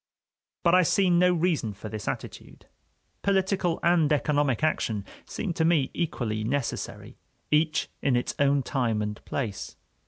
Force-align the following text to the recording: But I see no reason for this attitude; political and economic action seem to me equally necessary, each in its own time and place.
But 0.63 0.73
I 0.73 0.81
see 0.81 1.11
no 1.11 1.31
reason 1.31 1.73
for 1.75 1.87
this 1.87 2.07
attitude; 2.07 2.65
political 3.21 3.79
and 3.83 4.11
economic 4.11 4.63
action 4.63 5.05
seem 5.27 5.53
to 5.53 5.63
me 5.63 5.91
equally 5.93 6.43
necessary, 6.43 7.19
each 7.51 7.87
in 8.01 8.15
its 8.15 8.33
own 8.39 8.63
time 8.63 9.03
and 9.03 9.23
place. 9.25 9.75